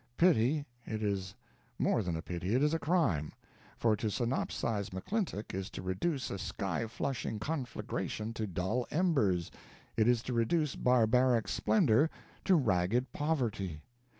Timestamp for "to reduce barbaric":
10.23-11.47